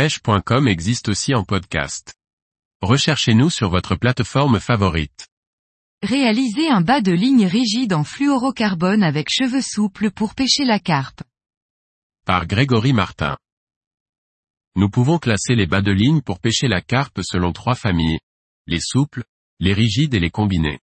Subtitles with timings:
[0.00, 2.14] pêche.com existe aussi en podcast.
[2.80, 5.28] Recherchez-nous sur votre plateforme favorite.
[6.02, 11.22] Réaliser un bas de ligne rigide en fluorocarbone avec cheveux souples pour pêcher la carpe.
[12.24, 13.36] Par Grégory Martin.
[14.74, 18.20] Nous pouvons classer les bas de ligne pour pêcher la carpe selon trois familles.
[18.66, 19.24] Les souples,
[19.58, 20.80] les rigides et les combinés.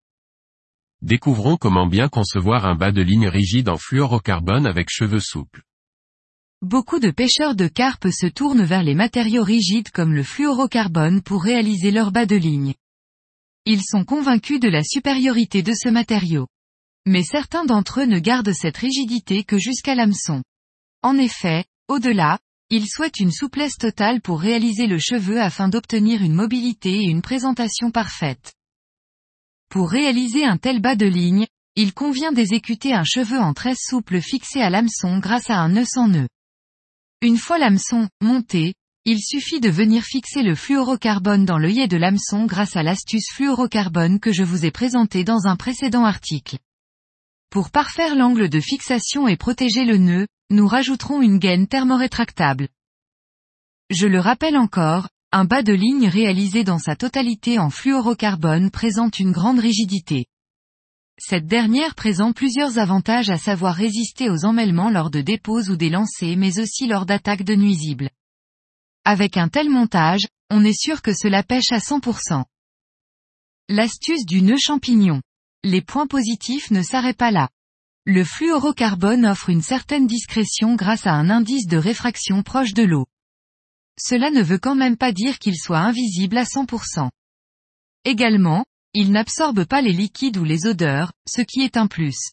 [1.01, 5.63] Découvrons comment bien concevoir un bas de ligne rigide en fluorocarbone avec cheveux souples.
[6.61, 11.43] Beaucoup de pêcheurs de carpe se tournent vers les matériaux rigides comme le fluorocarbone pour
[11.43, 12.73] réaliser leur bas de ligne.
[13.65, 16.47] Ils sont convaincus de la supériorité de ce matériau.
[17.05, 20.43] Mais certains d'entre eux ne gardent cette rigidité que jusqu'à l'hameçon.
[21.03, 22.39] En effet, au-delà,
[22.69, 27.21] ils souhaitent une souplesse totale pour réaliser le cheveu afin d'obtenir une mobilité et une
[27.21, 28.53] présentation parfaite.
[29.69, 31.45] Pour réaliser un tel bas de ligne,
[31.75, 35.85] il convient d'exécuter un cheveu en tresse souple fixé à l'hameçon grâce à un nœud
[35.85, 36.27] sans nœud.
[37.25, 42.45] Une fois l'hameçon monté, il suffit de venir fixer le fluorocarbone dans l'œillet de l'hameçon
[42.45, 46.59] grâce à l'astuce fluorocarbone que je vous ai présentée dans un précédent article.
[47.49, 52.67] Pour parfaire l'angle de fixation et protéger le nœud, nous rajouterons une gaine thermorétractable.
[53.89, 59.17] Je le rappelle encore, un bas de ligne réalisé dans sa totalité en fluorocarbone présente
[59.17, 60.27] une grande rigidité.
[61.17, 65.89] Cette dernière présente plusieurs avantages à savoir résister aux emmêlements lors de dépôts ou des
[65.89, 68.09] lancers mais aussi lors d'attaques de nuisibles.
[69.05, 72.43] Avec un tel montage, on est sûr que cela pêche à 100%.
[73.69, 75.21] L'astuce du nœud champignon.
[75.63, 77.49] Les points positifs ne s'arrêtent pas là.
[78.05, 83.07] Le fluorocarbone offre une certaine discrétion grâce à un indice de réfraction proche de l'eau.
[83.97, 87.09] Cela ne veut quand même pas dire qu'il soit invisible à 100%.
[88.03, 92.31] Également, il n'absorbe pas les liquides ou les odeurs, ce qui est un plus.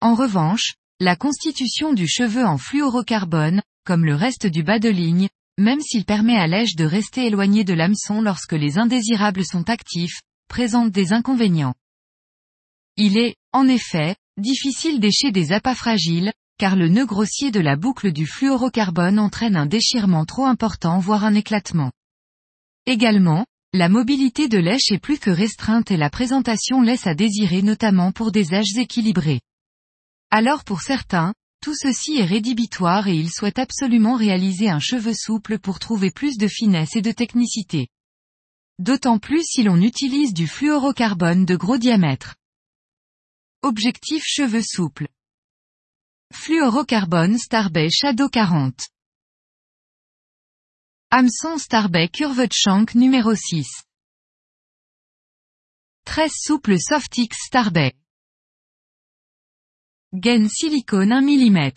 [0.00, 5.28] En revanche, la constitution du cheveu en fluorocarbone, comme le reste du bas de ligne,
[5.56, 10.20] même s'il permet à l'èche de rester éloigné de l'hameçon lorsque les indésirables sont actifs,
[10.48, 11.74] présente des inconvénients.
[12.96, 17.76] Il est, en effet, difficile d'écher des appâts fragiles, car le nœud grossier de la
[17.76, 21.92] boucle du fluorocarbone entraîne un déchirement trop important voire un éclatement.
[22.86, 27.60] Également, la mobilité de lèche est plus que restreinte et la présentation laisse à désirer
[27.60, 29.40] notamment pour des âges équilibrés.
[30.30, 35.58] Alors pour certains, tout ceci est rédhibitoire et ils souhaitent absolument réaliser un cheveu souple
[35.58, 37.88] pour trouver plus de finesse et de technicité.
[38.78, 42.34] D'autant plus si l'on utilise du fluorocarbone de gros diamètre.
[43.62, 45.08] Objectif cheveux souples.
[46.32, 48.88] Fluorocarbone Starbay Shadow 40.
[51.18, 53.66] Hameçon Starbay Curved Shank numéro 6.
[56.04, 57.94] 13 souple Softix Starbay.
[60.12, 61.72] Gaine silicone 1 mm.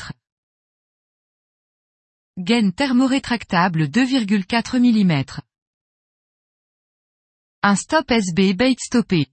[2.37, 5.41] Gaine thermorétractable 2,4 mm.
[7.63, 9.27] Un stop SB bait stoppé.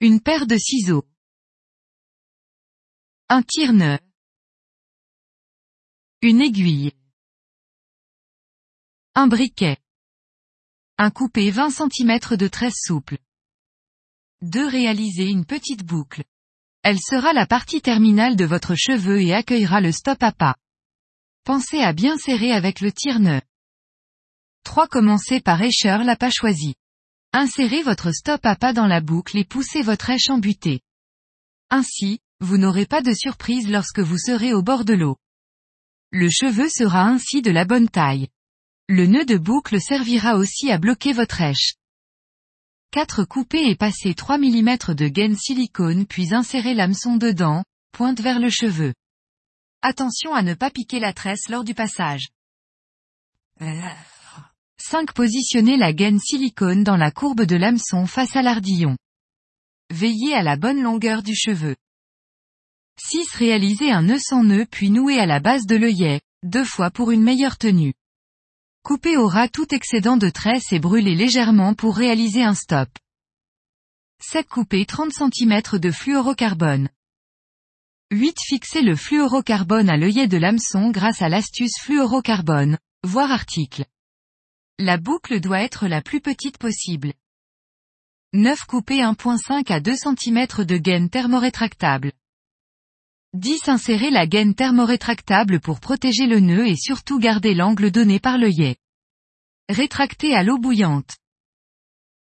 [0.00, 1.06] Une paire de ciseaux.
[3.28, 4.00] Un tire-nœud.
[6.22, 6.90] Une aiguille.
[9.16, 9.76] Un briquet.
[10.98, 13.18] Un coupé 20 cm de tresse souple.
[14.42, 14.66] 2.
[14.66, 16.24] Réaliser une petite boucle.
[16.82, 20.56] Elle sera la partie terminale de votre cheveu et accueillera le stop à pas.
[21.44, 23.40] Pensez à bien serrer avec le tire-nœud.
[24.64, 24.88] 3.
[24.88, 26.74] Commencez par écheur la pas.
[27.32, 30.80] Insérez votre stop à pas dans la boucle et poussez votre éche en butée.
[31.70, 35.18] Ainsi, vous n'aurez pas de surprise lorsque vous serez au bord de l'eau.
[36.10, 38.28] Le cheveu sera ainsi de la bonne taille.
[38.88, 41.72] Le nœud de boucle servira aussi à bloquer votre èche.
[42.90, 43.24] 4.
[43.24, 48.50] Couper et passer 3 mm de gaine silicone puis insérer l'hameçon dedans, pointe vers le
[48.50, 48.92] cheveu.
[49.80, 52.28] Attention à ne pas piquer la tresse lors du passage.
[54.76, 55.12] 5.
[55.14, 58.98] Positionner la gaine silicone dans la courbe de l'hameçon face à l'ardillon.
[59.88, 61.74] Veillez à la bonne longueur du cheveu.
[63.00, 63.32] 6.
[63.32, 67.12] Réaliser un nœud sans nœud puis nouer à la base de l'œillet, deux fois pour
[67.12, 67.94] une meilleure tenue.
[68.84, 72.90] Coupez au ras tout excédent de tresse et brûlez légèrement pour réaliser un stop.
[74.20, 74.46] 7.
[74.46, 76.90] Couper 30 cm de fluorocarbone.
[78.12, 78.36] 8.
[78.44, 83.86] Fixer le fluorocarbone à l'œillet de l'hameçon grâce à l'astuce fluorocarbone, voir article.
[84.78, 87.14] La boucle doit être la plus petite possible.
[88.34, 88.64] 9.
[88.66, 92.12] Couper 1.5 à 2 cm de gaine thermorétractable.
[93.34, 93.68] 10.
[93.68, 98.76] Insérer la gaine thermorétractable pour protéger le nœud et surtout garder l'angle donné par l'œillet.
[99.68, 101.16] Rétracter à l'eau bouillante.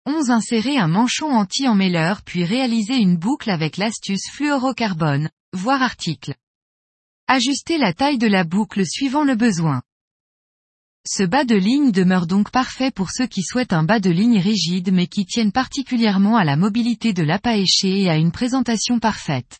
[0.05, 0.29] 11.
[0.29, 6.35] Insérer un manchon anti-emmêleur puis réaliser une boucle avec l'astuce fluorocarbone, voir article.
[7.27, 9.81] Ajuster la taille de la boucle suivant le besoin.
[11.07, 14.39] Ce bas de ligne demeure donc parfait pour ceux qui souhaitent un bas de ligne
[14.39, 19.59] rigide mais qui tiennent particulièrement à la mobilité de l'appât et à une présentation parfaite.